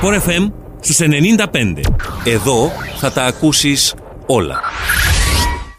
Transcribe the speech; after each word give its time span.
Sport 0.00 0.14
FM 0.28 0.50
στους 0.80 0.98
95. 0.98 1.80
Εδώ 2.24 2.70
θα 2.96 3.12
τα 3.12 3.24
ακούσεις 3.24 3.94
όλα. 4.26 4.60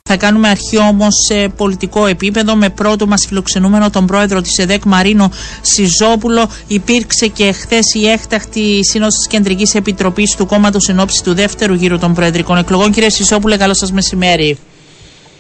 Θα 0.04 0.18
κάνουμε 0.18 0.48
αρχή 0.48 0.78
όμως 0.78 1.14
σε 1.28 1.50
πολιτικό 1.50 2.06
επίπεδο 2.06 2.56
με 2.56 2.70
πρώτο 2.70 3.08
μας 3.08 3.26
φιλοξενούμενο 3.28 3.90
τον 3.90 4.06
πρόεδρο 4.06 4.42
της 4.42 4.58
ΕΔΕΚ 4.58 4.84
Μαρίνο 4.86 5.32
Σιζόπουλο. 5.62 6.50
Υπήρξε 6.68 7.28
και 7.28 7.52
χθες 7.52 7.94
η 7.94 8.08
έκτακτη 8.08 8.80
σύνοδος 8.86 9.16
της 9.16 9.28
Κεντρικής 9.28 9.76
Επιτροπής 9.76 10.36
του 10.36 10.46
κόμματος 10.46 10.90
εν 10.90 11.00
του 11.24 11.34
δεύτερου 11.34 11.74
γύρου 11.74 11.98
των 12.00 12.14
προεδρικών 12.14 12.58
εκλογών. 12.58 12.92
Κύριε 12.92 13.10
Σιζόπουλε, 13.10 13.58
καλό 13.58 13.74
σας 13.74 13.92
μεσημέρι. 13.92 14.58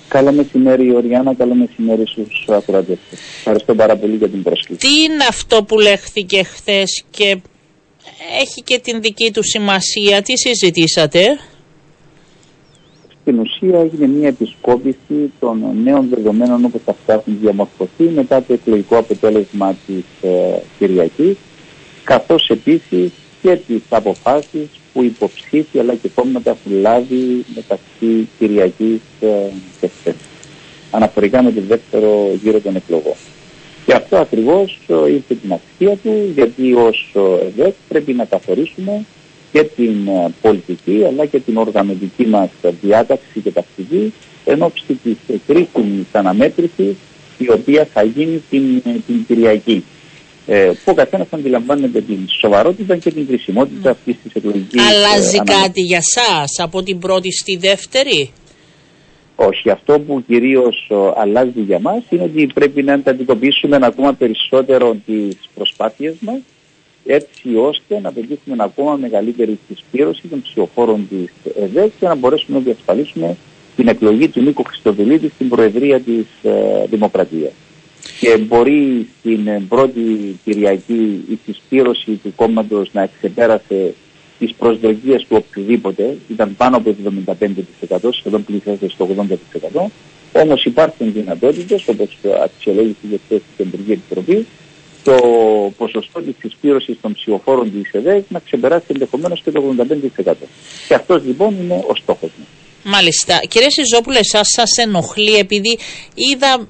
Καλό 0.07 0.31
μεσημέρι, 0.31 0.95
Οριάννα. 0.95 1.35
Καλό 1.35 1.55
μεσημέρι 1.55 2.07
στους 2.07 2.45
ακροατές. 2.47 2.97
Ευχαριστώ 3.37 3.75
πάρα 3.75 3.95
πολύ 3.95 4.15
για 4.15 4.29
την 4.29 4.43
πρόσκληση. 4.43 4.79
Τι 4.79 5.01
είναι 5.01 5.25
αυτό 5.29 5.63
που 5.63 5.79
λέχθηκε 5.79 6.43
χθες 6.43 7.03
και 7.09 7.37
έχει 8.41 8.61
και 8.61 8.79
την 8.79 9.01
δική 9.01 9.31
του 9.31 9.43
σημασία. 9.43 10.21
Τι 10.21 10.37
συζητήσατε; 10.37 11.39
Στην 13.21 13.39
ουσία 13.39 13.79
έγινε 13.79 14.07
μια 14.07 14.27
επισκόπηση 14.27 15.31
των 15.39 15.63
νέων 15.83 16.09
δεδομένων 16.09 16.65
όπως 16.65 16.81
αυτά 16.85 17.13
έχουν 17.13 17.37
διαμορφωθεί 17.41 18.03
μετά 18.03 18.43
το 18.43 18.53
εκλογικό 18.53 18.97
αποτέλεσμα 18.97 19.75
της 19.87 20.03
ε, 20.21 20.59
Κυριακής 20.77 21.35
καθώς 22.03 22.49
επίσης 22.49 23.11
και 23.41 23.55
τις 23.55 23.81
αποφάσεις 23.89 24.67
που 24.93 25.03
υποψήφοι 25.03 25.79
αλλά 25.79 25.95
και 25.95 26.09
κόμματα 26.15 26.49
έχουν 26.49 26.81
λάβει 26.81 27.45
μεταξύ 27.55 28.27
Κυριακής 28.37 29.01
ε, 29.19 29.27
και 29.81 29.87
χθες 29.87 30.15
αναφορικά 30.91 31.43
με 31.43 31.51
το 31.51 31.61
δεύτερο 31.67 32.31
γύρο 32.43 32.59
των 32.59 32.75
εκλογών. 32.75 33.15
Και 33.87 33.93
αυτό 33.93 34.17
ακριβώς 34.17 34.79
ε, 34.87 35.11
ήρθε 35.11 35.35
την 35.35 35.53
αξία 35.53 35.95
του 36.03 36.31
γιατί 36.33 36.73
ως 36.73 37.15
ΕΔΕΚ 37.47 37.73
πρέπει 37.87 38.13
να 38.13 38.25
καθορίσουμε 38.25 39.05
και 39.51 39.63
την 39.63 40.07
ε, 40.07 40.33
πολιτική 40.41 41.03
αλλά 41.07 41.25
και 41.25 41.39
την 41.39 41.57
οργανωτική 41.57 42.25
μας 42.25 42.49
διάταξη 42.81 43.39
και 43.43 43.51
τακτική 43.51 44.13
εν 44.45 44.61
ώψη 44.61 44.99
της 45.03 45.39
κρίσιμης 45.47 46.05
αναμέτρησης 46.11 46.95
η 47.37 47.51
οποία 47.51 47.87
θα 47.93 48.03
γίνει 48.03 48.43
την, 48.49 48.81
ε, 48.85 48.91
την 49.07 49.25
Κυριακή. 49.27 49.83
Ε, 50.49 50.71
που 50.83 50.91
ο 50.91 50.93
καθένας 50.93 51.27
αντιλαμβάνεται 51.29 52.01
την 52.01 52.19
σοβαρότητα 52.39 52.97
και 52.97 53.11
την 53.11 53.27
κρισιμότητα 53.27 53.89
αυτής 53.89 54.15
της 54.23 54.33
εκλογικής. 54.33 54.81
Αλλάζει 54.81 55.35
ε, 55.35 55.51
κάτι 55.51 55.81
για 55.81 55.97
εσά 55.97 56.63
από 56.63 56.83
την 56.83 56.99
πρώτη 56.99 57.31
στη 57.31 57.57
δεύτερη; 57.57 58.31
Όχι. 59.39 59.69
Αυτό 59.69 59.99
που 59.99 60.23
κυρίως 60.27 60.91
αλλάζει 61.15 61.61
για 61.61 61.79
μας 61.79 62.03
είναι 62.09 62.23
ότι 62.23 62.49
πρέπει 62.53 62.83
να 62.83 62.93
αντιμετωπίσουμε 62.93 63.79
ακόμα 63.81 64.13
περισσότερο 64.13 64.97
τις 65.05 65.37
προσπάθειες 65.55 66.15
μας 66.19 66.39
έτσι 67.05 67.55
ώστε 67.55 67.99
να 67.99 68.11
πετύχουμε 68.11 68.55
ακόμα 68.63 68.95
μεγαλύτερη 68.95 69.59
συσπήρωση 69.67 70.27
των 70.27 70.41
ψηφοφόρων 70.41 71.07
της 71.09 71.53
ΕΔΕΚ 71.63 71.91
και 71.99 72.07
να 72.07 72.15
μπορέσουμε 72.15 72.57
να 72.57 72.63
διασφαλίσουμε 72.63 73.37
την 73.75 73.87
εκλογή 73.87 74.27
του 74.27 74.41
Νίκο 74.41 74.63
Χριστοδηλίδη 74.63 75.29
στην 75.29 75.49
Προεδρία 75.49 75.99
της 75.99 76.25
ε, 76.43 76.85
Δημοκρατίας. 76.89 77.51
Και 78.19 78.37
μπορεί 78.37 79.07
στην 79.19 79.47
ε, 79.47 79.61
πρώτη 79.69 80.39
Κυριακή 80.43 81.23
η 81.29 81.39
συσπήρωση 81.45 82.11
του 82.11 82.33
κόμματος 82.35 82.89
να 82.93 83.09
ξεπέρασε 83.17 83.93
τι 84.39 84.53
προσδοκίε 84.57 85.17
του 85.17 85.43
οποιοδήποτε, 85.47 86.17
ήταν 86.29 86.55
πάνω 86.57 86.77
από 86.77 86.95
75%, 87.89 88.09
σχεδόν 88.11 88.43
πλησιάζεται 88.43 88.89
στο 88.89 89.07
80%. 89.73 89.89
Όμως 90.31 90.65
υπάρχουν 90.65 91.13
δυνατότητες, 91.13 91.87
όπως 91.87 92.17
αξιολόγησε 92.43 92.95
και 93.09 93.19
χθες 93.25 93.37
η 93.37 93.43
Κεντρική 93.57 93.91
Επιτροπή, 93.91 94.45
το 95.03 95.17
ποσοστό 95.77 96.21
της 96.21 96.35
συσπήρωσης 96.39 96.97
των 97.01 97.13
ψηφοφόρων 97.13 97.71
της 97.71 97.91
ΕΔΕΚ 97.91 98.23
να 98.29 98.39
ξεπεράσει 98.39 98.85
ενδεχομένως 98.87 99.41
και 99.41 99.51
το 99.51 99.75
85%. 100.23 100.33
Και 100.87 100.93
αυτός 100.93 101.23
λοιπόν 101.25 101.55
είναι 101.61 101.83
ο 101.87 101.95
στόχος 101.95 102.29
μας. 102.37 102.47
Μάλιστα. 102.83 103.39
Κύριε 103.47 103.69
Σιζόπουλε, 103.69 104.19
εσάς 104.19 104.47
σας 104.47 104.77
ενοχλεί 104.77 105.35
επειδή 105.35 105.77
είδα 106.13 106.67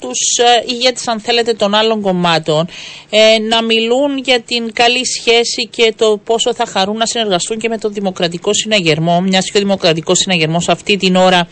τους 0.00 0.18
ε, 0.38 0.64
ηγέτες 0.72 1.08
αν 1.08 1.20
θέλετε 1.20 1.52
των 1.52 1.74
άλλων 1.74 2.00
κομμάτων 2.00 2.68
ε, 3.10 3.38
να 3.38 3.62
μιλούν 3.62 4.18
για 4.24 4.40
την 4.40 4.72
καλή 4.72 5.06
σχέση 5.06 5.68
και 5.70 5.94
το 5.96 6.20
πόσο 6.24 6.54
θα 6.54 6.66
χαρούν 6.66 6.96
να 6.96 7.06
συνεργαστούν 7.06 7.58
και 7.58 7.68
με 7.68 7.78
το 7.78 7.88
Δημοκρατικό 7.88 8.52
Συναγερμό 8.52 9.20
Μιας 9.20 9.50
και 9.50 9.56
ο 9.56 9.60
Δημοκρατικός 9.60 10.18
Συναγερμός 10.18 10.68
αυτή 10.68 10.96
την 10.96 11.16
ώρα 11.16 11.48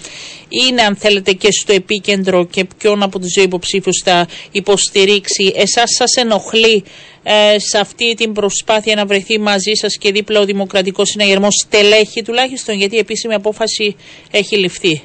είναι 0.49 0.83
αν 0.83 0.97
θέλετε 0.97 1.33
και 1.33 1.53
στο 1.53 1.73
επίκεντρο 1.73 2.45
και 2.45 2.67
ποιον 2.79 3.03
από 3.03 3.19
τους 3.19 3.33
δύο 3.33 3.43
υποψήφιους 3.43 4.03
θα 4.05 4.29
υποστηρίξει. 4.51 5.53
Εσάς 5.57 5.91
σας 5.99 6.15
ενοχλεί 6.15 6.85
ε, 7.23 7.59
σε 7.59 7.79
αυτή 7.79 8.15
την 8.15 8.33
προσπάθεια 8.33 8.95
να 8.95 9.07
βρεθεί 9.07 9.39
μαζί 9.39 9.73
σας 9.75 9.97
και 9.97 10.13
δίπλα 10.13 10.41
ο 10.41 10.45
Δημοκρατικός 10.45 11.09
Συναγερμός; 11.09 11.55
Στελέχη 11.67 12.23
τουλάχιστον 12.23 12.75
γιατί 12.77 12.97
η 12.97 12.99
επίσημη 12.99 13.35
απόφαση 13.35 13.97
έχει 14.31 14.57
ληφθεί 14.57 15.03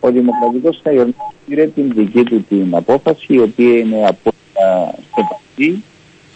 ο 0.00 0.10
Δημοκρατικός 0.10 0.76
Συναγερμό 0.76 1.34
πήρε 1.46 1.66
την 1.66 1.92
δική 1.94 2.22
του 2.22 2.44
την 2.48 2.74
απόφαση, 2.74 3.26
η 3.28 3.40
οποία 3.40 3.78
είναι 3.78 4.06
απόλυτα 4.06 4.94
σεβαστή 5.14 5.82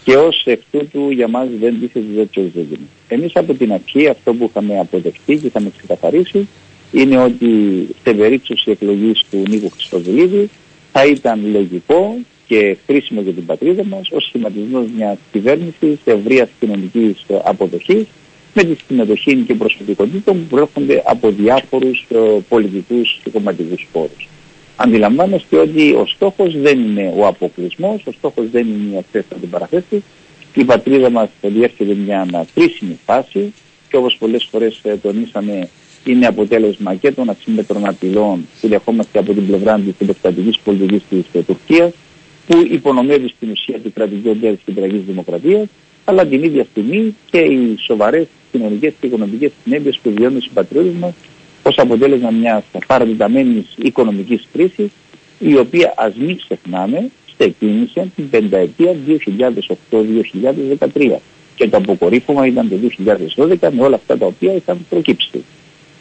και 0.03 0.15
ως 0.15 0.43
εκ 0.45 0.61
τούτου 0.71 1.09
για 1.09 1.27
μας 1.27 1.47
δεν 1.59 1.79
τίθεται 1.79 2.05
τέτοιο 2.15 2.43
ζήτημα. 2.43 2.87
Εμείς 3.07 3.35
από 3.35 3.53
την 3.53 3.73
αρχή 3.73 4.07
αυτό 4.07 4.33
που 4.33 4.43
είχαμε 4.49 4.79
αποδεχτεί 4.79 5.35
και 5.37 5.47
είχαμε 5.47 5.71
ξεκαθαρίσει 5.77 6.47
είναι 6.91 7.17
ότι 7.17 7.49
σε 8.03 8.13
περίπτωση 8.13 8.71
εκλογής 8.71 9.21
του 9.31 9.43
Νίκου 9.49 9.69
Χρυστοδουλίδη 9.69 10.49
θα 10.91 11.05
ήταν 11.05 11.51
λογικό 11.51 12.15
και 12.47 12.77
χρήσιμο 12.85 13.21
για 13.21 13.33
την 13.33 13.45
πατρίδα 13.45 13.83
μας 13.83 14.09
ως 14.11 14.23
σχηματισμός 14.23 14.85
μιας 14.97 15.17
κυβέρνησης 15.31 15.99
ευρείας 16.03 16.49
κοινωνικής 16.59 17.25
αποδοχής 17.43 18.05
με 18.53 18.63
τη 18.63 18.75
συμμετοχή 18.87 19.35
και 19.35 19.53
προσωπικότητα 19.53 20.31
που 20.31 20.45
προέρχονται 20.49 21.03
από 21.05 21.29
διάφορους 21.29 22.05
ε, 22.09 22.17
πολιτικούς 22.49 23.19
και 23.23 23.29
κομματικούς 23.29 23.87
πόρους. 23.91 24.27
Αντιλαμβάνεστε 24.75 25.57
ότι 25.57 25.91
ο 25.91 26.05
στόχος 26.07 26.57
δεν 26.57 26.79
είναι 26.79 27.13
ο 27.17 27.27
αποκλεισμός, 27.27 28.01
ο 28.05 28.11
στόχος 28.11 28.49
δεν 28.51 28.67
είναι 28.67 28.95
η 28.95 28.97
αυτές 28.97 29.23
αντιπαραθέσει. 29.35 30.03
Η 30.53 30.63
πατρίδα 30.63 31.09
μας 31.09 31.29
διέρχεται 31.41 31.93
μια 31.93 32.45
κρίσιμη 32.53 32.99
φάση 33.05 33.53
και 33.89 33.97
όπως 33.97 34.17
πολλές 34.19 34.47
φορές 34.51 34.79
ε, 34.83 34.95
τονίσαμε 34.95 35.69
είναι 36.05 36.25
αποτέλεσμα 36.27 36.95
και 36.95 37.11
των 37.11 37.29
ασύμμετρων 37.29 37.87
απειλών 37.87 38.47
που 38.61 38.67
δεχόμαστε 38.67 39.19
από 39.19 39.33
την 39.33 39.47
πλευρά 39.47 39.79
της 39.79 39.93
επεκτατική 39.99 40.59
πολιτικής 40.63 41.01
της 41.09 41.25
ε, 41.33 41.43
Τουρκίας, 41.43 41.91
που 42.47 42.67
υπονομεύει 42.71 43.27
στην 43.27 43.51
ουσία 43.51 43.79
την 43.79 43.93
κρατική 43.93 44.29
οντέρη 44.29 44.55
της 44.55 44.63
Κεντρική 44.65 44.97
Δημοκρατίας, 44.97 45.67
αλλά 46.05 46.25
την 46.25 46.43
ίδια 46.43 46.63
στιγμή 46.63 47.15
και 47.31 47.39
οι 47.39 47.77
σοβαρές 47.85 48.27
κοινωνικές 48.51 48.93
και 48.99 49.07
οικονομικές 49.07 49.51
συνέπειες 49.63 49.99
που 50.03 50.11
βιώνουν 50.11 50.37
οι 50.37 50.41
συμπατριώτε 50.41 50.91
μας 50.99 51.13
ως 51.63 51.77
αποτέλεσμα 51.77 52.29
μιας 52.29 52.63
παραδειγματική 52.87 53.67
οικονομικής 53.75 54.47
κρίσης, 54.53 54.89
η 55.39 55.57
οποία 55.57 55.93
ας 55.97 56.13
μην 56.15 56.37
ξεχνάμε 56.37 57.09
ξεκίνησε 57.37 58.11
την 58.15 58.29
πενταετία 58.29 58.95
2008-2013 59.91 61.19
και 61.55 61.69
το 61.69 61.77
αποκορύφωμα 61.77 62.45
ήταν 62.45 62.69
το 62.69 62.75
2012 63.35 63.69
με 63.71 63.83
όλα 63.83 63.95
αυτά 63.95 64.17
τα 64.17 64.25
οποία 64.25 64.53
είχαν 64.53 64.85
προκύψει. 64.89 65.43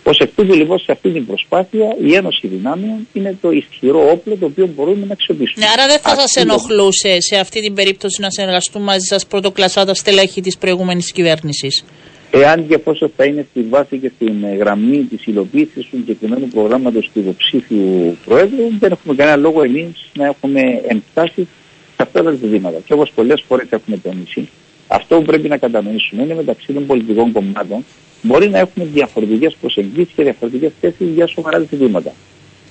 Ω 0.02 0.10
εκ 0.18 0.30
τούτου 0.36 0.54
λοιπόν 0.54 0.78
σε 0.78 0.92
αυτή 0.92 1.10
την 1.10 1.26
προσπάθεια 1.26 1.96
η 2.04 2.14
Ένωση 2.14 2.46
Δυνάμεων 2.46 3.08
είναι 3.12 3.36
το 3.40 3.50
ισχυρό 3.50 4.10
όπλο 4.10 4.36
το 4.36 4.46
οποίο 4.46 4.66
μπορούμε 4.76 5.06
να 5.06 5.12
αξιοποιήσουμε. 5.12 5.64
Ναι, 5.64 5.70
άρα 5.72 5.86
δεν 5.86 5.98
θα 5.98 6.20
σας 6.20 6.34
ενοχλούσε 6.34 7.20
σε 7.20 7.36
αυτή 7.36 7.60
την 7.60 7.74
περίπτωση 7.74 8.20
να 8.20 8.30
συνεργαστούν 8.30 8.82
μαζί 8.82 9.06
σας 9.06 9.26
πρωτοκλασσάτα 9.26 9.94
στελέχη 9.94 10.40
της 10.40 10.58
προηγούμενης 10.58 11.12
κυβέρνησης; 11.12 11.84
Εάν 12.30 12.68
και 12.68 12.74
εφόσον 12.74 13.12
θα 13.16 13.24
είναι 13.24 13.46
στη 13.50 13.62
βάση 13.62 13.98
και 13.98 14.10
στην 14.14 14.56
γραμμή 14.58 14.98
της 14.98 15.26
υλοποίησης 15.26 15.86
του 15.90 15.96
συγκεκριμένου 15.96 16.48
προγράμματος 16.48 17.10
του 17.12 17.18
υποψήφιου 17.18 18.16
Προέδρου, 18.24 18.78
δεν 18.78 18.92
έχουμε 18.92 19.14
κανένα 19.14 19.36
λόγο 19.36 19.62
εμείς 19.62 20.10
να 20.14 20.26
έχουμε 20.26 20.60
ενστάσει 20.86 21.48
σε 21.96 22.02
αυτά 22.02 22.22
τα 22.22 22.30
ζητήματα. 22.30 22.78
Και 22.84 22.92
όπως 22.92 23.10
πολλές 23.14 23.44
φορές 23.48 23.66
έχουμε 23.70 23.96
τονίσει, 23.96 24.48
αυτό 24.88 25.16
που 25.16 25.22
πρέπει 25.22 25.48
να 25.48 25.56
κατανοήσουμε 25.56 26.22
είναι 26.22 26.34
μεταξύ 26.34 26.72
των 26.72 26.86
πολιτικών 26.86 27.32
κομμάτων 27.32 27.84
μπορεί 28.22 28.48
να 28.48 28.58
έχουμε 28.58 28.84
διαφορετικές 28.84 29.56
προσεγγίσεις 29.60 30.12
και 30.16 30.22
διαφορετικές 30.22 30.72
θέσεις 30.80 31.08
για 31.14 31.26
σοβαρά 31.26 31.58
ζητήματα. 31.58 32.12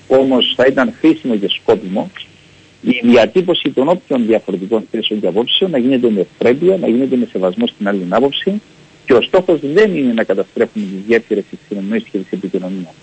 Όμως 0.06 0.52
θα 0.56 0.64
ήταν 0.66 0.94
χρήσιμο 1.00 1.36
και 1.36 1.48
σκόπιμο 1.48 2.10
η 2.82 3.00
διατύπωση 3.02 3.70
των 3.70 3.88
όποιων 3.88 4.26
διαφορετικών 4.26 4.86
θέσεων 4.90 5.20
και 5.20 5.26
απόψεων 5.26 5.70
να 5.70 5.78
γίνεται 5.78 6.10
με 6.10 6.20
ευπρέπεια, 6.20 6.76
να 6.76 6.88
γίνεται 6.88 7.16
με 7.16 7.28
σεβασμό 7.32 7.66
στην 7.66 7.88
άλλη 7.88 8.06
άποψη 8.08 8.60
και 9.06 9.12
ο 9.12 9.22
στόχος 9.22 9.60
δεν 9.62 9.96
είναι 9.96 10.12
να 10.12 10.24
καταστρέφουμε 10.24 10.84
τις 10.84 11.04
γέφυρε 11.06 11.40
τη 11.40 11.56
συνεννόηση 11.68 12.06
και 12.10 12.18
τη 12.18 12.26
επικοινωνία. 12.30 12.94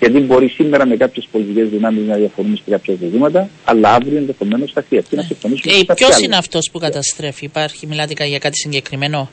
Γιατί 0.00 0.18
μπορεί 0.18 0.48
σήμερα 0.48 0.86
με 0.86 0.96
κάποιες 0.96 1.28
πολιτικές 1.32 1.68
δυνάμεις 1.68 2.06
να 2.06 2.16
διαφωνούμε 2.16 2.56
σε 2.56 2.62
κάποια 2.70 2.94
ζητήματα, 3.00 3.48
αλλά 3.64 3.94
αύριο 3.94 4.16
ενδεχομένως 4.16 4.72
θα 4.72 4.84
χρειαστεί 4.88 5.16
να 5.16 5.20
ναι. 5.20 5.26
συμφωνήσουμε. 5.26 5.74
Ε, 5.74 5.94
Ποιος 5.94 6.20
είναι 6.20 6.36
αυτός 6.36 6.68
που 6.72 6.78
καταστρέφει, 6.78 7.44
υπάρχει, 7.44 7.86
μιλάτε 7.86 8.26
για 8.26 8.38
κάτι 8.38 8.56
συγκεκριμένο; 8.56 9.30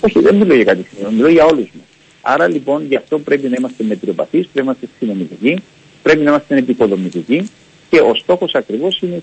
Όχι, 0.00 0.20
δεν 0.20 0.34
μιλώ 0.34 0.54
για 0.54 0.64
κάτι 0.64 0.82
συγκεκριμένο, 0.82 1.16
μιλώ 1.16 1.28
για 1.28 1.44
όλους 1.44 1.68
μας. 1.74 1.87
Άρα 2.30 2.48
λοιπόν 2.48 2.86
γι' 2.86 2.96
αυτό 2.96 3.18
πρέπει 3.18 3.48
να 3.48 3.56
είμαστε 3.58 3.84
μετριοπαθείς, 3.84 4.48
πρέπει 4.52 4.54
να 4.54 4.62
είμαστε 4.62 4.88
συνομιλητικοί, 4.98 5.62
πρέπει 6.02 6.22
να 6.22 6.30
είμαστε 6.30 6.56
επικοδομητικοί 6.56 7.50
και 7.90 8.00
ο 8.00 8.14
στόχος 8.14 8.54
ακριβώς 8.54 9.00
είναι 9.00 9.22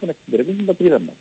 να 0.00 0.10
εξυπηρετήσουμε 0.10 0.56
την 0.56 0.66
πατρίδα 0.66 0.98
μα. 0.98 1.12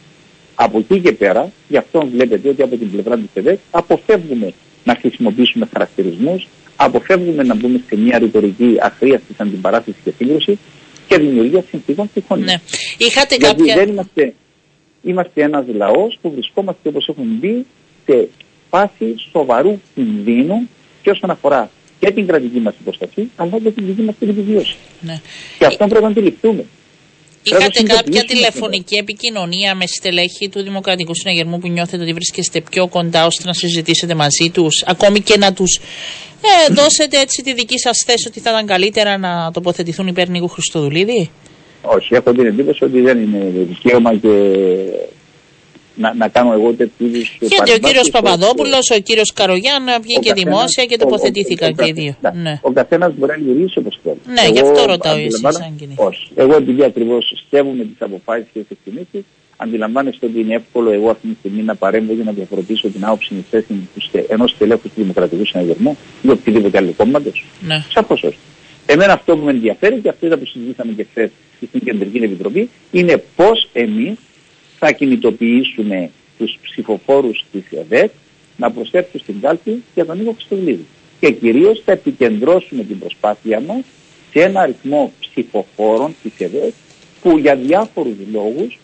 Από 0.55 0.79
εκεί 0.79 0.99
και 0.99 1.11
πέρα, 1.11 1.51
γι' 1.67 1.77
αυτό 1.77 2.07
βλέπετε 2.11 2.49
ότι 2.49 2.61
από 2.61 2.75
την 2.77 2.91
πλευρά 2.91 3.15
του 3.15 3.29
ΕΔΕΚ 3.33 3.59
αποφεύγουμε 3.71 4.53
να 4.83 4.95
χρησιμοποιήσουμε 4.95 5.67
χαρακτηρισμούς, 5.71 6.47
αποφεύγουμε 6.75 7.43
να 7.43 7.55
μπούμε 7.55 7.81
σε 7.87 7.97
μια 7.97 8.19
ρητορική 8.19 8.77
αχρίαστη 8.81 9.35
αντιπαράθεση 9.37 9.97
και 10.03 10.11
σύγκρουση 10.17 10.57
και 11.07 11.17
δημιουργία 11.17 11.63
συνθήκων 11.69 12.09
συμφωνία. 12.13 12.45
Ναι. 12.45 12.55
Είχατε 12.97 13.35
Γιατί 13.35 13.55
κάποια. 13.55 13.75
δεν 13.75 13.89
είμαστε, 13.89 14.33
είμαστε 15.01 15.41
ένας 15.41 15.65
λαός 15.67 16.17
που 16.21 16.31
βρισκόμαστε 16.31 16.89
όπως 16.89 17.07
έχουμε 17.07 17.33
μπει 17.39 17.65
σε 18.05 18.29
φάση 18.69 19.15
σοβαρού 19.31 19.79
κινδύνου 19.95 20.69
και 21.01 21.09
όσον 21.09 21.29
αφορά 21.29 21.69
και 21.99 22.11
την 22.11 22.27
κρατική 22.27 22.59
μας 22.59 22.73
προστασία 22.83 23.25
αλλά 23.35 23.59
και 23.63 23.71
την 23.71 23.85
δική 23.85 24.01
μας 24.01 24.15
την 24.19 24.29
επιβίωση. 24.29 24.75
Ναι. 25.01 25.21
Και 25.57 25.65
αυτό 25.65 25.87
πρέπει 25.87 26.03
να 26.03 26.09
αντιληφθούμε. 26.09 26.65
Πρέπει 27.43 27.63
Είχατε 27.63 27.81
να 27.81 27.87
κάποια 27.87 28.03
συνειδητοποιήσουμε 28.03 28.33
τηλεφωνική 28.33 28.95
επικοινωνία 28.95 29.75
με 29.75 29.85
στελέχη 29.87 30.49
του 30.49 30.63
Δημοκρατικού 30.63 31.15
Συναγερμού 31.15 31.59
που 31.59 31.67
νιώθετε 31.67 32.03
ότι 32.03 32.13
βρίσκεστε 32.13 32.61
πιο 32.61 32.87
κοντά 32.87 33.25
ώστε 33.25 33.43
να 33.45 33.53
συζητήσετε 33.53 34.15
μαζί 34.15 34.49
τους, 34.53 34.83
ακόμη 34.87 35.19
και 35.21 35.37
να 35.37 35.53
τους 35.53 35.79
ε, 36.41 36.73
δώσετε 36.73 37.19
έτσι 37.19 37.41
τη 37.43 37.53
δική 37.53 37.79
σας 37.79 38.03
θέση 38.05 38.27
ότι 38.27 38.39
θα 38.39 38.49
ήταν 38.49 38.65
καλύτερα 38.65 39.17
να 39.17 39.51
τοποθετηθούν 39.51 40.07
υπέρ 40.07 40.29
Νίκου 40.29 40.47
Χριστοδουλίδη; 40.47 41.29
Όχι, 41.81 42.13
έχω 42.13 42.31
την 42.31 42.45
εντύπωση 42.45 42.83
ότι 42.83 43.01
δεν 43.01 43.17
είναι 43.23 43.51
δικαίωμα 43.55 44.15
και 44.15 44.29
να, 45.99 46.13
να 46.13 46.27
κάνω 46.27 46.51
εγώ 46.53 46.73
τέτοιου 46.73 47.05
είδους 47.05 47.37
Γιατί 47.39 47.71
ο 47.71 47.77
κύριος 47.77 48.09
Παπαδόπουλος, 48.09 48.89
ο 48.97 48.99
κύριος 48.99 49.33
Καρογιάν 49.33 49.83
βγήκε 50.01 50.33
δημόσια 50.33 50.85
και 50.85 50.97
τοποθετήθηκαν 50.97 51.75
και 51.75 51.85
οι 51.87 51.91
δύο. 51.91 52.15
Ναι. 52.33 52.59
Ο 52.61 52.71
καθένας 52.71 53.13
μπορεί 53.17 53.31
να 53.31 53.53
γυρίσει 53.53 53.77
όπως 53.79 53.99
θέλει. 54.03 54.21
Ναι, 54.25 54.45
γι' 54.53 54.59
αυτό 54.59 54.85
ρωτάω 54.85 55.17
εσείς, 55.17 55.43
αν 55.43 55.75
και 55.79 55.85
ναι. 55.85 55.93
Όχι. 55.97 56.27
Εγώ 56.35 56.55
επειδή 56.55 56.83
ακριβώς 56.83 57.43
στεύουμε 57.45 57.83
τις 57.83 57.99
αποφάσεις 57.99 58.47
και 58.53 58.59
τις 58.59 58.69
εκτιμήσεις, 58.69 59.23
αντιλαμβάνεστε 59.57 60.25
ότι 60.25 60.39
είναι 60.39 60.55
εύκολο 60.55 60.91
εγώ 60.91 61.09
αυτή 61.09 61.27
τη 61.27 61.35
στιγμή 61.39 61.61
να 61.61 61.75
παρέμβω 61.75 62.13
για 62.13 62.23
να 62.23 62.31
διαφορετήσω 62.31 62.87
την 62.87 63.05
άποψη 63.05 63.33
της 63.93 64.09
θέση 64.11 64.25
ενός 64.27 64.55
τελέχου 64.57 64.81
του 64.81 65.01
Δημοκρατικού 65.01 65.45
Συναγερμού 65.45 65.97
ή 66.21 66.29
οποιοδήποτε 66.29 66.77
άλλο 66.77 66.93
κόμματος. 66.97 67.45
Ναι. 67.61 67.83
Σαφώς 67.93 68.23
όχι. 68.23 68.37
Εμένα 68.85 69.13
αυτό 69.13 69.37
που 69.37 69.45
με 69.45 69.51
ενδιαφέρει 69.51 69.99
και 69.99 70.09
αυτό 70.09 70.25
ήταν 70.25 70.39
που 70.39 70.45
συζητήσαμε 70.45 70.91
και 70.91 71.05
χθες 71.09 71.29
στην 71.67 71.81
Κεντρική 71.83 72.17
Επιτροπή 72.17 72.69
είναι 72.91 73.23
πώς 73.35 73.69
εμείς 73.73 74.17
θα 74.79 74.91
κινητοποιήσουμε 74.91 76.09
τους 76.37 76.57
ψηφοφόρους 76.61 77.45
της 77.51 77.63
ΕΔΕΚ 77.71 78.11
να 78.57 78.71
προσθέσουν 78.71 79.19
στην 79.19 79.41
κάλπη 79.41 79.83
για 79.95 80.05
τον 80.05 80.17
Νίκο 80.17 80.31
Χριστοδουλίδη. 80.31 80.85
Και 81.19 81.31
κυρίως 81.31 81.81
θα 81.85 81.91
επικεντρώσουμε 81.91 82.83
την 82.83 82.99
προσπάθεια 82.99 83.59
μας 83.59 83.83
σε 84.31 84.41
ένα 84.41 84.61
αριθμό 84.61 85.11
ψηφοφόρων 85.19 86.15
της 86.23 86.31
ΕΔΕΚ 86.37 86.73
που 87.21 87.37
για 87.37 87.55
διάφορους 87.55 88.15
λόγους 88.31 88.77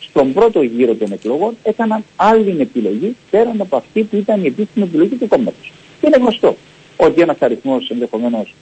στον 0.00 0.32
πρώτο 0.32 0.62
γύρο 0.62 0.94
των 0.94 1.12
εκλογών 1.12 1.56
έκαναν 1.62 2.04
άλλη 2.16 2.56
επιλογή 2.60 3.16
πέραν 3.30 3.60
από 3.60 3.76
αυτή 3.76 4.02
που 4.02 4.16
ήταν 4.16 4.44
η 4.44 4.46
επίσημη 4.46 4.84
επιλογή 4.84 5.14
του 5.14 5.28
κόμματος. 5.28 5.72
Και 6.00 6.06
είναι 6.06 6.16
γνωστό 6.16 6.56
ότι 6.96 7.20
ένας 7.20 7.36
αριθμός 7.40 7.90
ενδεχομένως 7.90 8.54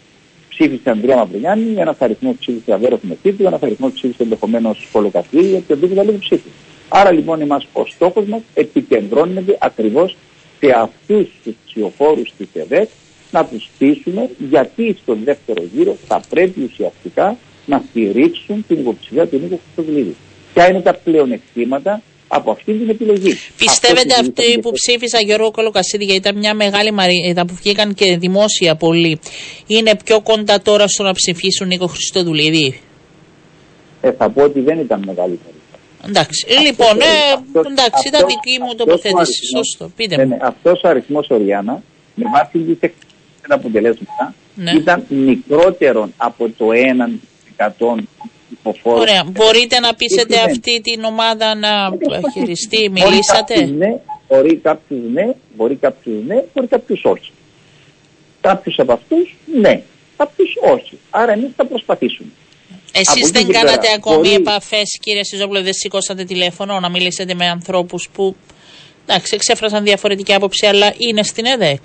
ψήφισε 0.49 0.91
Ανδρέα 0.91 1.17
Μαυρογιάννη, 1.17 1.81
ένας 1.81 1.97
αριθμός 1.99 2.35
ψήφισε 2.39 2.73
Αβέρο 2.73 2.99
Μεσίτης, 3.03 3.47
ένας 3.47 3.63
αριθμός 3.63 3.93
ψήφισε 3.93 4.23
ενδεχομένως 4.23 4.89
Κολοκαθή 4.93 5.39
ή 5.39 5.55
οποιοδήποτε 5.55 6.01
άλλο 6.01 6.15
ψήφι. 6.19 6.49
Άρα 6.97 7.13
λοιπόν 7.13 7.41
εμάς, 7.41 7.67
ο 7.73 7.87
στόχος 7.87 8.25
μας 8.27 8.41
επικεντρώνεται 8.55 9.57
ακριβώς 9.61 10.17
σε 10.61 10.71
αυτούς 10.77 11.29
τους 11.45 11.55
ψηφοφόρους 11.67 12.33
της 12.39 12.49
ΕΔΕΚ 12.53 12.89
να 13.31 13.45
τους 13.45 13.69
πείσουμε 13.79 14.31
γιατί 14.51 14.97
στον 15.03 15.19
δεύτερο 15.25 15.63
γύρο 15.75 15.97
θα 16.07 16.21
πρέπει 16.29 16.63
ουσιαστικά 16.63 17.37
να 17.67 17.83
στηρίξουν 17.89 18.65
την 18.69 18.79
υποψηφία 18.79 19.27
του 19.27 19.39
Νίκο 19.39 19.61
Χριστοδουλίδη. 19.65 20.17
Ποια 20.55 20.69
είναι 20.71 20.81
τα 20.81 20.95
πλεονεκτήματα 20.95 22.03
από 22.29 22.51
αυτή 22.51 22.73
την 22.73 22.89
επιλογή. 22.89 23.33
Πιστεύετε 23.57 24.15
αυτοί 24.21 24.59
που 24.59 24.71
ψήφισαν 24.73 25.21
Γιώργο 25.25 25.51
Κολοκασίδη, 25.51 26.05
γιατί 26.05 26.21
ήταν 26.21 26.39
μια 26.39 26.55
μεγάλη 26.55 26.93
μαρίδα 26.93 27.45
που 27.47 27.55
βγήκαν 27.55 27.95
και 27.95 28.17
δημόσια 28.17 28.75
πολλοί, 28.75 29.19
είναι 29.67 29.97
πιο 30.05 30.21
κοντά 30.21 30.61
τώρα 30.61 30.89
στο 30.89 31.03
να 31.03 31.13
ψηφίσουν 31.13 31.67
Νίκο 31.67 31.87
Χριστοδουλίδη. 31.87 32.81
Ε, 34.01 34.13
θα 34.13 34.31
πω 34.31 34.43
ότι 34.43 34.61
δεν 34.61 34.79
ήταν 34.79 35.03
μεγάλη 35.07 35.39
μαρίδα. 35.43 35.63
Εντάξει, 36.09 36.47
αυτός, 36.49 36.65
λοιπόν, 36.65 37.01
ε, 37.01 37.33
αυτός, 37.35 37.67
εντάξει, 37.67 37.91
αυτός, 37.95 38.05
ήταν 38.05 38.27
δική 38.27 38.59
μου 38.63 38.75
τοποθέτηση. 38.75 39.47
Σωστό, 39.57 39.91
πείτε 39.97 40.19
μου. 40.19 40.29
Ναι, 40.29 40.37
αυτός 40.41 40.81
ο 40.85 40.89
αριθμός 40.89 41.27
Οριάννα, 41.31 41.83
με 42.15 42.25
βάση 42.33 42.59
τις 42.59 42.91
αποτελέσματα, 43.49 44.35
ναι. 44.55 44.71
ήταν 44.71 45.05
μικρότερο 45.09 46.09
από 46.17 46.51
το 46.57 46.67
1% 46.73 47.95
υποφόρων. 48.51 49.01
Ωραία. 49.01 49.25
Μπορείτε 49.25 49.81
να 49.81 49.95
πείσετε 49.95 50.41
αυτή 50.41 50.81
την 50.81 51.05
ομάδα 51.05 51.55
να 51.55 51.71
χειριστεί, 52.33 52.91
μιλήσατε; 52.91 53.65
Ναι, 53.65 54.01
μπορεί 54.29 54.57
κάποιος 54.57 55.01
ναι, 55.13 55.35
μπορεί 55.57 55.75
κάποιος 55.75 56.25
ναι, 56.27 56.45
μπορεί 56.55 56.67
κάποιος 56.67 57.05
όχι. 57.05 57.33
Κάποιου 58.41 58.73
από 58.77 58.93
αυτούς 58.93 59.37
ναι, 59.61 59.83
κάποιου 60.17 60.47
όχι. 60.73 60.99
Άρα 61.11 61.33
εμείς 61.33 61.51
θα 61.57 61.67
προσπαθήσουμε. 61.67 62.29
Εσείς 62.93 63.31
δεν 63.31 63.49
κάνατε 63.49 63.79
πέρα, 63.81 63.95
ακόμη 63.95 64.17
μπορεί... 64.17 64.35
επαφές, 64.35 64.99
κύριε 65.01 65.25
Σιζόπουλο, 65.25 65.63
δεν 65.63 65.73
σηκώσατε 65.73 66.25
τηλέφωνο 66.25 66.81
να 66.81 66.89
μιλήσετε 66.89 67.35
με 67.35 67.47
ανθρώπους 67.47 68.09
που 68.13 68.37
εντάξει, 69.07 69.35
εξέφρασαν 69.35 69.85
διαφορετική 69.85 70.35
άποψη, 70.35 70.67
αλλά 70.67 70.93
είναι 70.97 71.23
στην 71.23 71.45
ΕΔΕΚ; 71.47 71.85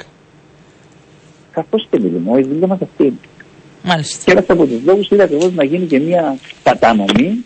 Καθώ 1.51 1.77
και 1.89 1.99
μου, 1.99 2.37
η 2.37 2.41
δουλειά 2.41 2.67
μα 2.67 2.77
αυτή 2.81 3.19
Μάλιστα. 3.83 4.17
Και 4.25 4.31
ένας 4.31 4.45
από 4.47 4.65
τους 4.65 4.83
λόγους 4.83 5.09
είναι 5.09 5.23
ακριβώς 5.23 5.53
να 5.53 5.63
γίνει 5.63 5.85
και 5.85 5.99
μια 5.99 6.37
κατανομή, 6.63 7.45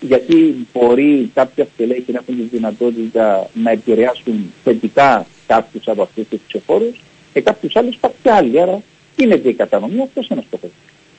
γιατί 0.00 0.66
μπορεί 0.72 1.30
κάποια 1.34 1.66
στελέχη 1.74 2.12
να 2.12 2.18
έχουν 2.18 2.36
τη 2.36 2.42
δυνατότητα 2.42 3.50
να 3.54 3.70
επηρεάσουν 3.70 4.52
θετικά 4.64 5.26
κάποιους 5.46 5.88
από 5.88 6.02
αυτούς 6.02 6.28
τους 6.28 6.40
ψηφοφόρους 6.46 7.00
και 7.32 7.40
κάποιους 7.40 7.76
άλλους 7.76 7.98
κάποια 8.00 8.34
άλλοι. 8.34 8.60
Άρα 8.60 8.82
γίνεται 9.16 9.48
η 9.48 9.54
κατανομή, 9.54 10.02
αυτός 10.02 10.28
είναι 10.28 10.40
ο 10.40 10.44
στόχος. 10.46 10.70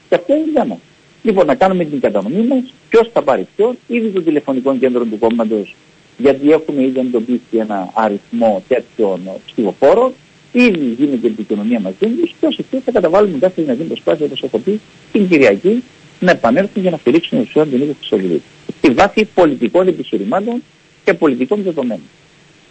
Και 0.10 0.16
αυτό 0.16 0.34
είναι 0.34 0.52
για 0.52 0.66
μας. 0.66 0.80
Λοιπόν, 1.24 1.46
να 1.46 1.56
κάνουμε 1.56 1.86
την 1.86 2.00
κατανομή 2.00 2.48
μας, 2.48 2.74
ποιος 2.90 3.10
θα 3.14 3.22
πάρει 3.22 3.48
ποιον, 3.56 3.78
ήδη 3.88 4.08
το 4.10 4.22
τηλεφωνικό 4.22 4.78
κέντρο 4.78 5.04
του 5.04 5.18
κόμματος, 5.20 5.76
γιατί 6.18 6.52
έχουμε 6.52 6.84
ήδη 6.84 7.00
εντοπίσει 7.00 7.58
ένα 7.58 7.90
αριθμό 7.94 8.64
τέτοιων 8.68 9.22
ψηφοφόρων, 9.46 10.14
Ήδη 10.52 10.96
γίνεται 10.98 11.28
η 11.28 11.32
επικοινωνία 11.32 11.80
μαζί 11.80 12.16
τους 12.22 12.34
και 12.40 12.46
ω 12.46 12.50
εκεί 12.58 12.82
θα 12.86 12.92
καταβάλουμε 12.92 13.38
κάθε 13.38 13.62
δυνατή 13.62 13.84
προσπάθεια, 13.84 14.26
όπως 14.26 14.44
έχω 14.44 14.58
πει, 14.58 14.82
την 15.12 15.30
Κυριακή 15.30 15.84
να 16.20 16.32
επανέλθουν 16.32 16.82
για 16.82 16.92
να 16.92 16.98
στηρίξουν 16.98 17.40
ουσία 17.40 17.64
τον 17.66 17.82
ίδιο 17.82 17.96
Χρυσοδουλίδη. 18.00 18.42
Στη 18.78 18.92
βάση 18.92 19.26
πολιτικών 19.34 19.88
επιχειρημάτων 19.88 20.64
και 21.04 21.14
πολιτικών 21.14 21.64
δεδομένων. 21.64 22.04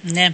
Ναι. 0.03 0.27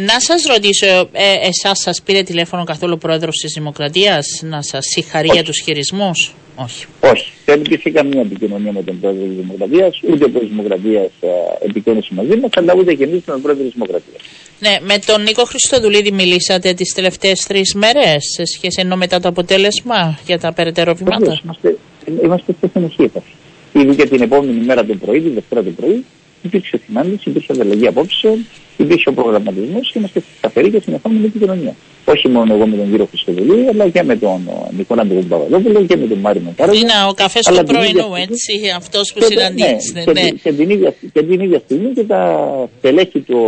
Να 0.00 0.20
σας 0.20 0.44
ρωτήσω, 0.44 0.86
ε, 1.12 1.48
εσάς 1.48 1.78
σας 1.78 2.02
πήρε 2.04 2.22
τηλέφωνο 2.22 2.64
καθόλου 2.64 2.92
ο 2.96 2.98
πρόεδρος 2.98 3.36
της 3.36 3.52
Δημοκρατίας 3.52 4.26
να 4.42 4.62
σας 4.62 4.84
συγχαρεί 4.94 5.28
για 5.32 5.42
τους 5.42 5.60
χειρισμούς; 5.64 6.34
Όχι. 6.56 6.86
Όχι. 7.00 7.32
Δεν 7.44 7.60
υπήρχε 7.60 7.90
καμία 7.90 8.20
επικοινωνία 8.20 8.72
με 8.72 8.82
τον 8.82 9.00
πρόεδρο 9.00 9.24
της 9.26 9.36
Δημοκρατίας, 9.36 10.00
ούτε 10.02 10.24
ο 10.24 10.30
πρόεδρος 10.30 10.40
της 10.40 10.50
Δημοκρατίας 10.50 11.10
ε, 11.20 11.28
επικοίνωσε 11.68 12.14
μαζί 12.14 12.36
μας, 12.36 12.50
αλλά 12.54 12.74
ούτε 12.78 12.94
και 12.94 13.04
εμείς 13.04 13.22
με 13.26 13.32
τον 13.32 13.42
πρόεδρο 13.42 13.64
της 13.64 13.72
Δημοκρατίας. 13.72 14.22
Ναι, 14.58 14.78
με 14.80 14.98
τον 15.06 15.22
Νίκο 15.22 15.44
Χριστοδουλίδη 15.44 16.12
μιλήσατε 16.12 16.72
τις 16.74 16.94
τελευταίες 16.94 17.46
τρεις 17.46 17.74
μέρες 17.74 18.24
σε 18.36 18.44
σχέση 18.44 18.80
ενώ 18.80 18.96
μετά 18.96 19.20
το 19.20 19.28
αποτέλεσμα 19.28 20.18
για 20.26 20.38
τα 20.38 20.52
περαιτέρω 20.52 20.94
βήματα; 20.94 21.40
Είμαστε, 21.44 21.76
είμαστε 22.22 22.54
σε 22.60 22.70
συνεχή 22.72 23.02
επαφή. 23.02 23.32
Ήδη 23.72 23.96
και 23.96 24.06
την 24.08 24.22
επόμενη 24.22 24.64
μέρα 24.64 24.84
το 24.84 24.94
πρωί, 24.94 25.20
τη 25.20 25.28
Δευτέρα 25.28 25.62
το 25.62 25.70
πρωί, 25.70 26.04
υπήρξε 26.42 26.80
συνάντηση, 26.86 27.28
υπήρξε 27.28 27.52
ανταλλαγή 27.52 27.86
απόψεων, 27.86 28.46
υπήρχε 28.76 29.08
ο 29.08 29.12
προγραμματισμός 29.12 29.90
και 29.92 29.98
είμαστε 29.98 30.22
σταθεροί 30.38 30.70
και 30.70 30.80
συνεχάμε 30.80 31.18
με 31.18 31.28
την 31.28 31.40
κοινωνία. 31.40 31.74
Όχι 32.04 32.28
μόνο 32.28 32.54
εγώ 32.54 32.66
με 32.66 32.76
τον 32.76 32.90
κύριο 32.90 33.06
Χριστοδουλή, 33.06 33.68
αλλά 33.68 33.88
και 33.88 34.02
με 34.02 34.16
τον 34.16 34.50
Νικόλα 34.76 35.06
Ντογούν 35.06 35.28
Παπαδόπουλο 35.28 35.84
και 35.84 35.96
με 35.96 36.06
τον 36.06 36.18
Μάρι 36.18 36.40
Μετάρα. 36.40 36.72
Είναι 36.74 36.92
ο 37.08 37.12
καφές 37.14 37.44
του 37.46 37.64
πρωινού, 37.64 38.14
έτσι, 38.14 38.52
αυτός 38.76 39.12
που 39.12 39.22
συναντήσετε. 39.22 40.04
Ναι, 40.06 40.20
ναι. 40.20 40.28
Και, 40.28 40.38
και, 40.42 40.52
την 40.52 40.70
ίδια, 40.70 40.94
και 41.12 41.22
την 41.22 41.40
ίδια 41.40 41.58
στιγμή 41.64 41.92
και 41.92 42.04
τα 42.04 42.48
στελέχη 42.78 43.20
του, 43.20 43.40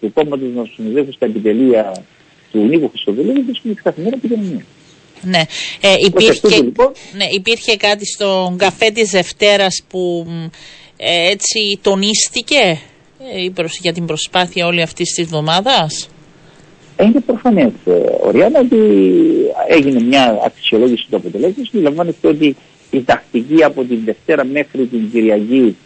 του 0.00 0.12
κόμματος 0.12 0.48
να 0.54 0.64
συνδέσουν 0.74 1.12
στα 1.12 1.26
επιτελεία 1.26 2.04
του 2.52 2.58
Νίκου 2.58 2.88
Χριστοδουλή 2.88 3.40
βρίσκονται 3.46 3.74
κάθε 3.82 4.02
μέρα 4.02 4.16
επικοινωνία. 4.16 4.64
Ναι. 5.22 5.42
Ε, 5.80 5.94
υπήρχε, 6.06 6.62
λοιπόν. 6.62 6.92
ναι, 7.16 7.24
υπήρχε 7.34 7.76
κάτι 7.76 8.06
στον 8.06 8.56
καφέ 8.56 8.90
της 8.90 9.10
Δευτέρας 9.10 9.82
που 9.88 10.26
ε, 10.28 10.48
έτσι 11.04 11.78
τονίστηκε 11.82 12.78
ε, 13.34 13.62
για 13.80 13.92
την 13.92 14.06
προσπάθεια 14.06 14.66
όλη 14.66 14.82
αυτής 14.82 15.08
της 15.08 15.24
εβδομάδας; 15.24 16.08
Είναι 17.00 17.20
προφανές, 17.20 17.72
ε, 17.86 17.92
Οριάννα, 18.20 18.60
ότι 18.60 18.76
έγινε 19.68 20.02
μια 20.02 20.40
αξιολόγηση 20.44 21.06
του 21.10 21.16
αποτελέσματος. 21.16 21.68
Αντιλαμβάνεστε 21.68 22.28
ότι 22.28 22.56
η 22.90 23.02
τακτική 23.02 23.64
από 23.64 23.84
την 23.84 24.00
Δευτέρα 24.04 24.44
μέχρι 24.44 24.86
την 24.86 25.10
Κυριακή 25.10 25.76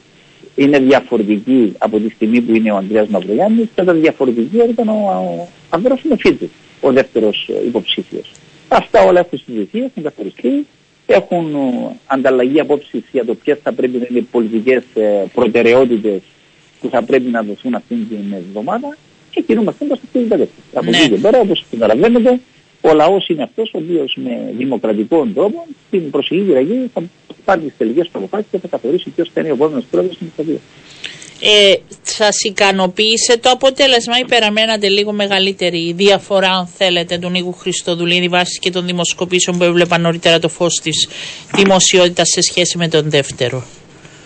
είναι 0.54 0.78
διαφορετική 0.78 1.74
από 1.78 1.98
τη 1.98 2.08
στιγμή 2.08 2.40
που 2.40 2.54
είναι 2.54 2.72
ο 2.72 2.76
Ανδρέας 2.76 3.08
Μαυρογιάννης 3.08 3.68
κατά 3.74 3.92
διαφορετική 3.92 4.56
ήταν 4.56 4.88
ο, 4.88 4.92
ο 4.92 5.48
Ανδρέας 5.70 6.02
Μεφίτης, 6.02 6.48
ο 6.80 6.92
δεύτερος 6.92 7.50
ε, 7.52 7.66
υποψήφιος. 7.66 8.30
Αυτά 8.68 9.02
όλα 9.02 9.20
έχουν 9.20 9.38
συζητηθεί, 9.38 9.78
έχουν 9.84 10.02
καθοριστεί, 10.02 10.66
έχουν 11.06 11.54
ανταλλαγή 12.06 12.60
απόψη 12.60 13.04
για 13.12 13.24
το 13.24 13.34
ποιες 13.34 13.58
θα 13.62 13.72
πρέπει 13.72 13.96
να 13.98 14.06
είναι 14.10 14.18
οι 14.18 14.22
πολιτικές 14.30 14.82
προτεραιότητες 15.34 16.20
που 16.80 16.88
θα 16.88 17.02
πρέπει 17.02 17.30
να 17.30 17.42
δοθούν 17.42 17.74
αυτή 17.74 17.94
την 17.94 18.32
εβδομάδα 18.32 18.96
και 19.30 19.40
κινούμαστε 19.42 19.84
προς 19.84 19.98
αυτή 19.98 20.18
την 20.18 20.28
κατεύθυνση. 20.28 20.68
Από 20.74 20.90
Ναι. 20.90 20.96
εκεί 20.96 21.08
και 21.08 21.16
πέρα, 21.16 21.40
όπως 21.40 21.64
καταλαβαίνετε, 21.70 22.40
ο 22.80 22.94
λαός 22.94 23.28
είναι 23.28 23.42
αυτός 23.42 23.70
ο 23.74 23.78
οποίος 23.78 24.16
με 24.24 24.52
δημοκρατικό 24.56 25.26
τρόπο 25.34 25.66
στην 25.86 26.10
προσεχή 26.10 26.40
γυραγή 26.40 26.90
θα 26.94 27.02
πάρει 27.44 27.60
τις 27.60 27.72
τελικές 27.78 28.08
αποφάσεις 28.12 28.46
και 28.50 28.58
θα 28.58 28.68
καθορίσει 28.68 29.10
ποιος 29.10 29.30
θα 29.34 29.40
είναι 29.40 29.50
ο 29.50 29.54
επόμενος 29.54 29.84
πρόεδρος 29.90 30.14
στην 30.14 30.26
Δημοκρατίας. 30.36 30.60
Ε, 31.40 31.74
σας 32.02 32.42
ικανοποίησε 32.42 33.38
το 33.40 33.50
αποτέλεσμα 33.50 34.18
ή 34.18 34.24
περαμένατε 34.24 34.88
λίγο 34.88 35.12
μεγαλύτερη 35.12 35.92
διαφορά 35.96 36.50
αν 36.50 36.66
θέλετε 36.66 37.18
του 37.18 37.30
Νίκου 37.30 37.52
Χριστοδουλίδη 37.52 38.28
βάσει 38.28 38.58
και 38.58 38.70
των 38.70 38.86
δημοσκοπήσεων 38.86 39.58
που 39.58 39.64
έβλεπαν 39.64 40.00
νωρίτερα 40.00 40.38
το 40.38 40.48
φως 40.48 40.80
της 40.82 41.08
δημοσιότητας 41.54 42.28
σε 42.28 42.40
σχέση 42.40 42.78
με 42.78 42.88
τον 42.88 43.10
δεύτερο. 43.10 43.64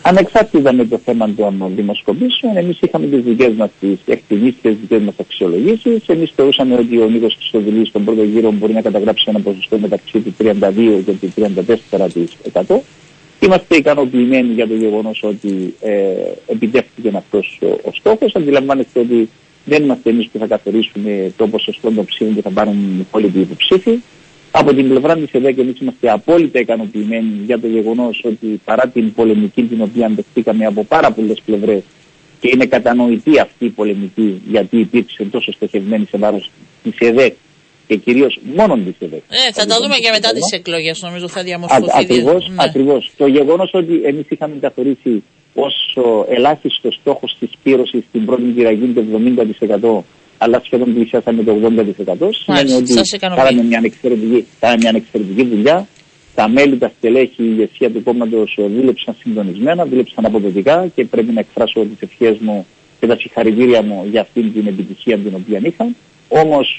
Ανεξάρτητα 0.03 0.73
με 0.73 0.85
το 0.85 1.01
θέμα 1.05 1.31
των 1.37 1.73
δημοσκοπήσεων, 1.75 2.57
εμείς 2.57 2.79
είχαμε 2.81 3.07
τις 3.07 3.23
δικές 3.25 3.53
μας 3.57 3.71
εκτιμήσεις 4.07 4.59
και 4.63 4.69
τις 4.69 4.79
δικές 4.81 5.01
μας 5.01 5.15
αξιολογήσεις. 5.21 6.07
Εμείς 6.07 6.33
θεωρούσαμε 6.37 6.75
ότι 6.75 6.99
ο 7.01 7.09
Νίκος 7.09 7.35
Χρυστοδηλή 7.35 7.87
στον 7.87 8.05
πρώτο 8.05 8.23
γύρο 8.23 8.51
μπορεί 8.53 8.73
να 8.73 8.81
καταγράψει 8.81 9.25
ένα 9.29 9.41
ποσοστό 9.41 9.79
μεταξύ 9.79 10.21
του 10.21 10.35
32 10.39 11.03
και 11.05 11.13
του 11.13 11.33
34%. 12.53 12.81
Είμαστε 13.41 13.77
ικανοποιημένοι 13.77 14.53
για 14.53 14.69
το 14.69 14.75
γεγονός 14.75 15.23
ότι 15.23 15.75
ε, 15.81 15.93
επιτεύχθηκε 16.47 17.11
αυτός 17.17 17.59
ο, 17.63 17.67
ο 17.67 17.91
στόχος. 17.93 18.35
Αντιλαμβάνεστε 18.37 19.01
ότι 19.01 19.29
δεν 19.65 19.83
είμαστε 19.83 20.11
εμείς 20.11 20.29
που 20.33 20.39
θα 20.39 20.47
καθορίσουμε 20.47 21.33
το 21.37 21.49
ποσοστό 21.49 21.91
των 21.91 22.05
ψήφων 22.05 22.35
που 22.35 22.43
θα 22.43 22.51
πάρουν 22.51 22.75
οι 22.75 22.99
υπόλοιποι 23.01 23.41
υποψήφοι. 23.41 23.99
Από 24.51 24.75
την 24.75 24.89
πλευρά 24.89 25.17
της 25.17 25.33
ΕΔΕΚ, 25.33 25.59
εμείς 25.59 25.81
είμαστε 25.81 26.11
απόλυτα 26.11 26.61
ικανοποιημένοι 26.61 27.41
για 27.45 27.61
το 27.61 27.67
γεγονός 27.67 28.21
ότι 28.25 28.61
παρά 28.65 28.87
την 28.89 29.13
πολεμική 29.13 29.63
την 29.63 29.83
οποία 29.83 30.11
δεχτήκαμε 30.15 30.67
από 30.67 30.85
πάρα 30.85 31.11
πολλές 31.13 31.43
πλευρές 31.45 31.83
και 32.41 32.51
είναι 32.55 32.67
κατανοητή 32.67 33.39
αυτή 33.39 33.65
η 33.65 33.69
πολεμική 33.69 34.43
γιατί 34.51 34.79
υπήρξε 34.79 35.25
τόσο 35.25 35.53
στοχευμένη 35.53 36.07
σε 36.11 36.19
βάρος 36.19 36.51
της 36.83 36.99
ΕΔΕΚ 36.99 37.35
και 37.91 37.97
κυρίως 38.07 38.33
μόνο 38.57 38.75
της 38.77 38.95
ΕΔΕΚ. 38.99 39.23
Ε, 39.29 39.53
θα 39.53 39.65
τα 39.67 39.77
δούμε 39.83 39.97
και 40.05 40.11
μετά 40.17 40.31
τις 40.37 40.49
εκλογές 40.59 40.97
νομίζω 41.07 41.29
θα 41.29 41.41
Α, 41.41 41.43
διαμορφωθεί. 41.43 41.91
ακριβώς, 42.03 42.49
Ναι. 42.49 42.55
ακριβώς. 42.59 43.03
Το 43.17 43.27
γεγονός 43.27 43.71
ότι 43.73 43.95
εμείς 44.11 44.27
είχαμε 44.29 44.55
καθορίσει 44.61 45.13
ως 45.55 45.75
ο, 45.97 46.25
ελάχιστος 46.37 46.95
στόχος 47.01 47.37
της 47.41 47.51
πύρωσης 47.63 48.03
στην 48.09 48.25
πρώτη 48.27 48.43
πυραγή 48.43 48.87
το 48.97 49.01
70% 49.01 50.05
αλλά 50.39 50.61
σχεδόν 50.65 50.95
πλησιάσαμε 50.95 51.43
το 51.43 51.53
80% 51.53 52.29
σημαίνει 52.43 52.73
ότι 52.73 52.93
σας 52.93 53.13
ικανοποιεί. 53.13 53.45
κάναμε 53.45 53.63
μια, 53.69 53.81
εξαιρετική, 53.85 54.47
κάναμε 54.61 54.79
μια 54.83 54.93
εξαιρετική 54.97 55.45
δουλειά. 55.55 55.87
Τα 56.35 56.49
μέλη, 56.49 56.79
τα 56.79 56.93
στελέχη, 56.99 57.43
η 57.43 57.49
ηγεσία 57.53 57.91
του 57.91 58.03
κόμματος 58.03 58.57
δούλεψαν 58.75 59.15
συντονισμένα, 59.23 59.85
δούλεψαν 59.87 60.25
αποδοτικά 60.25 60.87
και 60.95 61.05
πρέπει 61.05 61.33
να 61.33 61.41
εκφράσω 61.41 61.81
τις 61.81 62.01
ευχές 62.11 62.37
μου 62.41 62.67
και 63.01 63.07
τα 63.07 63.17
συγχαρητήρια 63.17 63.83
μου 63.83 64.07
για 64.11 64.21
αυτή 64.21 64.41
την 64.43 64.67
επιτυχία 64.67 65.19
την 65.19 65.33
οποία 65.35 65.61
είχαν. 65.63 65.97
Όμως 66.33 66.79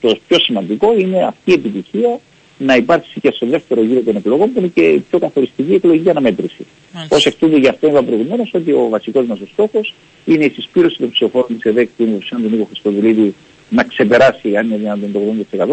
το 0.00 0.18
πιο 0.28 0.38
σημαντικό 0.38 0.98
είναι 0.98 1.24
αυτή 1.24 1.50
η 1.50 1.52
επιτυχία 1.52 2.20
να 2.58 2.76
υπάρξει 2.76 3.20
και 3.20 3.30
στο 3.34 3.46
δεύτερο 3.46 3.82
γύρο 3.82 4.00
των 4.00 4.16
εκλογών 4.16 4.52
που 4.52 4.58
είναι 4.58 4.70
και 4.74 4.80
η 4.80 4.98
πιο 4.98 5.18
καθοριστική 5.18 5.74
εκλογική 5.74 6.10
αναμέτρηση. 6.10 6.66
Μάλιστα. 6.92 7.16
Ω 7.16 7.20
εκ 7.24 7.34
τούτου, 7.34 7.56
γι' 7.56 7.68
αυτό 7.68 7.88
είπα 7.88 8.02
προηγουμένως 8.02 8.50
ότι 8.54 8.72
ο 8.72 8.88
βασικός 8.88 9.26
μας 9.26 9.38
στόχος 9.52 9.94
είναι 10.24 10.44
η 10.44 10.50
συσπήρωση 10.54 10.98
των 10.98 11.10
ψηφοφόρων 11.10 11.56
της 11.58 11.64
ΕΔΕΚ 11.64 11.88
του 11.96 12.02
υποψηφίων 12.02 12.42
του 12.42 12.48
Νίκο 12.48 12.64
Χριστοδουλίδη 12.64 13.34
να 13.70 13.82
ξεπεράσει, 13.82 14.56
αν 14.56 14.66
είναι 14.66 14.76
δυνατόν, 14.76 15.12
το 15.12 15.20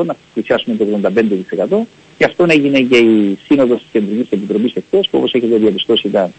80%, 0.01 0.05
να 0.05 0.15
πλησιάσουμε 0.33 0.75
το 0.75 0.85
85%. 1.81 1.87
Και 2.17 2.25
αυτό 2.25 2.45
έγινε 2.49 2.79
και 2.79 2.97
η 2.97 3.37
σύνοδος 3.45 3.79
της 3.79 3.87
Κεντρικής 3.91 4.29
Επιτροπής 4.29 4.73
εχθές, 4.75 5.07
που 5.09 5.17
όπως 5.17 5.33
έχετε 5.33 5.55
διαπιστώσει 5.55 6.07
ήταν 6.07 6.33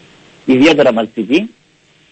ιδιαίτερα 0.45 0.93
μαζική. 0.93 1.49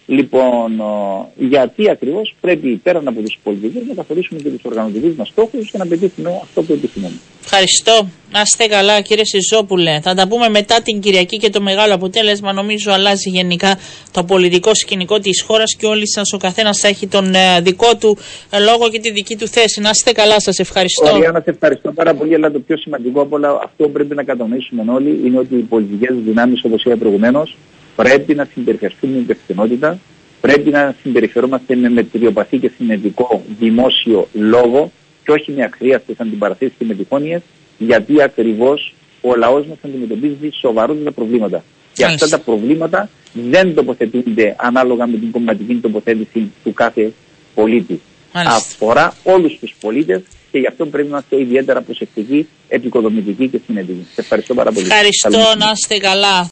Λοιπόν, 0.06 0.80
ο, 0.80 1.32
γιατί 1.36 1.90
ακριβώς 1.90 2.34
πρέπει 2.40 2.80
πέραν 2.82 3.08
από 3.08 3.20
τους 3.20 3.38
πολιτικούς 3.42 3.88
να 3.88 3.94
καθορίσουμε 3.94 4.40
και 4.40 4.48
τους 4.48 4.64
οργανωτικούς 4.64 5.14
μας 5.14 5.28
στόχους 5.28 5.70
και 5.70 5.78
να 5.78 5.86
πετύχουμε 5.86 6.40
αυτό 6.42 6.62
που 6.62 6.72
επιθυμούμε. 6.72 7.14
Ευχαριστώ. 7.44 8.08
Να 8.32 8.40
είστε 8.40 8.66
καλά 8.66 9.00
κύριε 9.00 9.24
Σιζόπουλε. 9.24 10.00
Θα 10.00 10.14
τα 10.14 10.28
πούμε 10.28 10.48
μετά 10.48 10.80
την 10.82 11.00
Κυριακή 11.00 11.36
και 11.36 11.50
το 11.50 11.60
μεγάλο 11.60 11.94
αποτέλεσμα 11.94 12.52
νομίζω 12.52 12.92
αλλάζει 12.92 13.30
γενικά 13.30 13.78
το 14.12 14.24
πολιτικό 14.24 14.74
σκηνικό 14.74 15.18
της 15.18 15.42
χώρας 15.42 15.76
και 15.78 15.86
όλοι 15.86 16.08
σας 16.08 16.32
ο 16.32 16.36
καθένας 16.36 16.78
θα 16.78 16.88
έχει 16.88 17.06
τον 17.06 17.34
ε, 17.34 17.60
δικό 17.60 17.96
του 17.96 18.18
ε, 18.50 18.58
λόγο 18.58 18.88
και 18.90 19.00
τη 19.00 19.10
δική 19.10 19.36
του 19.36 19.48
θέση. 19.48 19.80
Να 19.80 19.90
είστε 19.90 20.12
καλά 20.12 20.40
σας 20.40 20.58
ευχαριστώ. 20.58 21.14
Ωραία, 21.14 21.30
να 21.30 21.40
σε 21.40 21.50
ευχαριστώ 21.50 21.92
πάρα 21.92 22.14
πολύ, 22.14 22.34
αλλά 22.34 22.50
το 22.50 22.58
πιο 22.58 22.76
σημαντικό 22.76 23.20
από 23.20 23.36
όλα, 23.36 23.48
αυτό 23.64 23.84
που 23.84 23.90
πρέπει 23.90 24.14
να 24.14 24.22
κατανοήσουμε 24.22 24.92
όλοι, 24.92 25.20
είναι 25.24 25.38
ότι 25.38 25.54
οι 25.54 25.62
πολιτικές 25.62 26.16
δυνάμεις, 26.24 26.64
όπως 26.64 26.84
είπα 26.84 26.96
προηγουμένως, 26.96 27.56
πρέπει 27.96 28.34
να 28.34 28.48
συμπεριφερθούν 28.54 29.10
με 29.10 29.18
υπευθυνότητα, 29.18 29.98
πρέπει 30.40 30.70
να 30.70 30.94
συμπεριφερόμαστε 31.02 31.76
με 31.76 31.88
μετριοπαθή 31.88 32.58
και 32.58 32.70
συνετικό 32.76 33.42
δημόσιο 33.58 34.28
λόγο 34.32 34.92
και 35.24 35.32
όχι 35.32 35.52
με 35.52 35.64
αχρίαστε 35.64 36.12
αντιπαραθέσει 36.16 36.72
και 36.78 36.84
με 36.84 36.94
τυχόνιες, 36.94 37.40
γιατί 37.78 38.22
ακριβώς 38.22 38.94
ο 39.20 39.34
λαός 39.36 39.66
μας 39.66 39.78
αντιμετωπίζει 39.84 40.50
σοβαρότερα 40.60 41.12
προβλήματα. 41.12 41.64
Και 41.92 42.04
αυτά 42.04 42.16
Μάλιστα. 42.16 42.36
τα 42.38 42.44
προβλήματα 42.44 43.08
δεν 43.32 43.74
τοποθετούνται 43.74 44.56
ανάλογα 44.58 45.06
με 45.06 45.16
την 45.18 45.30
κομματική 45.30 45.74
τοποθέτηση 45.74 46.50
του 46.64 46.72
κάθε 46.72 47.12
πολίτη. 47.54 48.00
Μάλιστα. 48.32 48.56
Αφορά 48.56 49.14
όλους 49.22 49.58
τους 49.60 49.74
πολίτες 49.80 50.22
και 50.50 50.58
γι' 50.58 50.66
αυτό 50.66 50.86
πρέπει 50.86 51.08
να 51.08 51.10
είμαστε 51.14 51.40
ιδιαίτερα 51.40 51.80
προσεκτικοί, 51.82 52.48
επικοδομητικοί 52.68 53.48
και 53.48 53.60
συνετικοί. 53.66 54.06
Σε 54.14 54.20
ευχαριστώ 54.20 54.54
πάρα 54.54 54.72
πολύ. 54.72 54.86
Ευχαριστώ 54.86 55.28
Καλή 55.30 55.42
νύχτα. 55.42 55.56
να 55.64 55.70
είστε 55.74 55.98
καλά. 55.98 56.48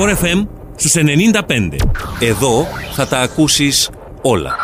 Sport 0.00 0.16
FM 0.16 0.46
στους 0.76 0.94
95. 0.94 1.76
Εδώ 2.20 2.66
θα 2.92 3.06
τα 3.06 3.18
ακούσεις 3.18 3.90
όλα. 4.22 4.56